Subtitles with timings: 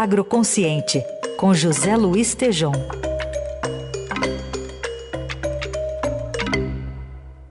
[0.00, 1.04] Agroconsciente,
[1.36, 2.70] com José Luiz Tejom.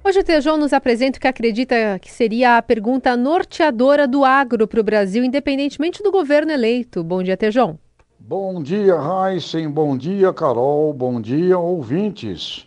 [0.01, 4.65] Hoje o Tejão nos apresenta o que acredita que seria a pergunta norteadora do agro
[4.65, 7.03] para o Brasil, independentemente do governo eleito.
[7.03, 7.77] Bom dia, Tejão.
[8.17, 9.69] Bom dia, Heisen.
[9.69, 10.93] Bom dia, Carol.
[10.93, 12.65] Bom dia, ouvintes.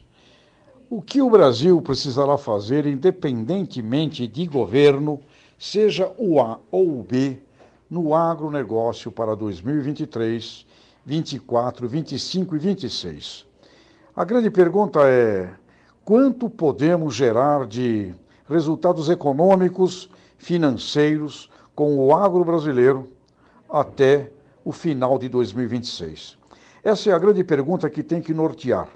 [0.91, 5.19] O que o Brasil precisará fazer, independentemente de governo,
[5.59, 7.39] seja o A ou o B,
[7.91, 10.65] no agronegócio para 2023,
[11.05, 13.47] 24, 25 e 26?
[14.15, 15.53] A grande pergunta é:
[16.05, 18.15] quanto podemos gerar de
[18.48, 20.09] resultados econômicos,
[20.39, 23.11] financeiros com o agro brasileiro
[23.69, 24.31] até
[24.65, 26.39] o final de 2026?
[26.83, 28.89] Essa é a grande pergunta que tem que nortear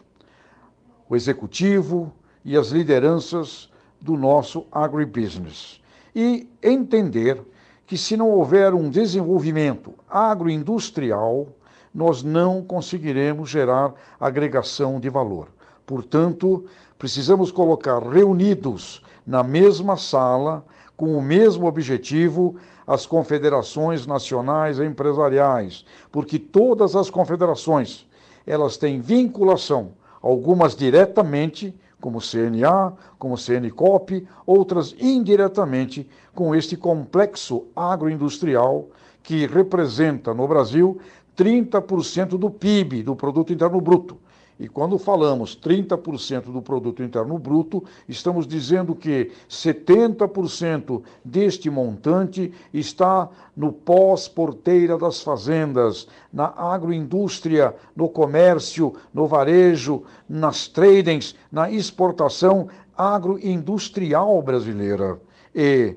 [1.08, 2.12] o executivo
[2.44, 5.80] e as lideranças do nosso agribusiness.
[6.14, 7.42] E entender
[7.86, 11.48] que se não houver um desenvolvimento agroindustrial,
[11.94, 15.48] nós não conseguiremos gerar agregação de valor.
[15.86, 16.64] Portanto,
[16.98, 20.64] precisamos colocar reunidos na mesma sala,
[20.96, 28.06] com o mesmo objetivo, as confederações nacionais empresariais, porque todas as confederações,
[28.46, 31.74] elas têm vinculação, algumas diretamente,
[32.04, 38.90] como CNA, como CNCOP, outras indiretamente com este complexo agroindustrial
[39.22, 40.98] que representa no Brasil
[41.34, 44.18] 30% do PIB, do produto interno bruto.
[44.58, 53.28] E quando falamos 30% do produto interno bruto, estamos dizendo que 70% deste montante está
[53.56, 64.40] no pós-porteira das fazendas, na agroindústria, no comércio, no varejo, nas tradings, na exportação agroindustrial
[64.40, 65.20] brasileira.
[65.52, 65.96] E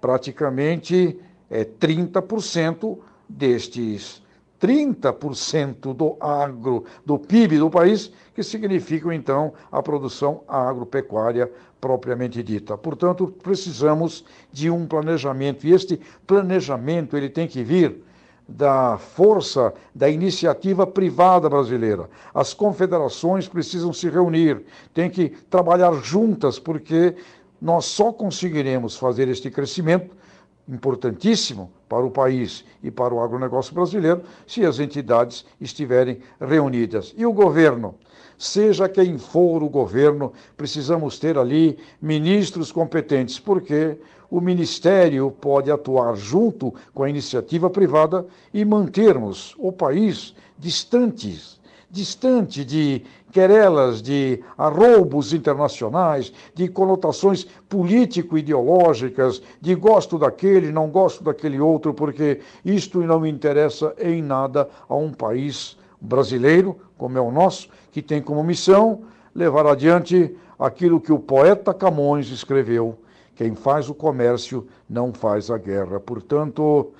[0.00, 1.18] praticamente
[1.50, 2.98] é 30%
[3.28, 4.22] destes
[4.60, 12.76] 30% do agro, do PIB do país, que significam então a produção agropecuária propriamente dita.
[12.76, 18.04] Portanto, precisamos de um planejamento e este planejamento ele tem que vir
[18.46, 22.10] da força da iniciativa privada brasileira.
[22.34, 24.62] As confederações precisam se reunir,
[24.92, 27.14] têm que trabalhar juntas, porque
[27.62, 30.16] nós só conseguiremos fazer este crescimento
[30.70, 37.12] importantíssimo para o país e para o agronegócio brasileiro se as entidades estiverem reunidas.
[37.16, 37.96] E o governo?
[38.38, 43.98] Seja quem for o governo, precisamos ter ali ministros competentes, porque
[44.30, 51.59] o ministério pode atuar junto com a iniciativa privada e mantermos o país distantes
[51.90, 53.02] distante de
[53.32, 62.40] querelas, de arroubos internacionais, de conotações político-ideológicas, de gosto daquele, não gosto daquele outro, porque
[62.64, 68.22] isto não interessa em nada a um país brasileiro, como é o nosso, que tem
[68.22, 69.02] como missão
[69.34, 72.98] levar adiante aquilo que o poeta Camões escreveu:
[73.34, 75.98] quem faz o comércio não faz a guerra.
[76.00, 76.92] Portanto,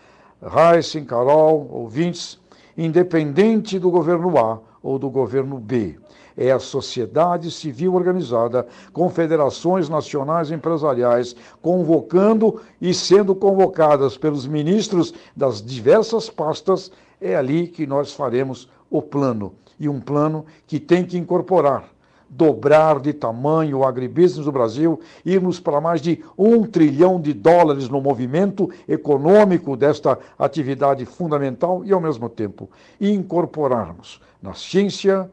[0.42, 2.40] Heisen, Carol, ouvintes,
[2.76, 5.98] independente do governo A, ou do governo B.
[6.36, 15.62] É a sociedade civil organizada, confederações nacionais empresariais, convocando e sendo convocadas pelos ministros das
[15.62, 19.54] diversas pastas, é ali que nós faremos o plano.
[19.78, 21.88] E um plano que tem que incorporar
[22.30, 27.88] dobrar de tamanho o agribusiness do Brasil, irmos para mais de um trilhão de dólares
[27.88, 32.70] no movimento econômico desta atividade fundamental e, ao mesmo tempo,
[33.00, 35.28] incorporarmos na ciência,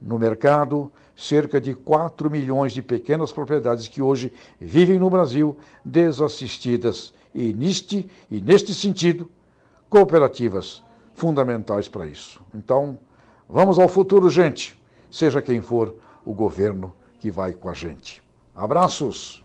[0.00, 7.14] no mercado, cerca de 4 milhões de pequenas propriedades que hoje vivem no Brasil desassistidas.
[7.32, 9.30] E neste, e neste sentido,
[9.88, 10.82] cooperativas
[11.14, 12.40] fundamentais para isso.
[12.52, 12.98] Então,
[13.48, 14.76] vamos ao futuro, gente,
[15.10, 15.94] seja quem for
[16.24, 18.22] o governo que vai com a gente.
[18.54, 19.41] Abraços!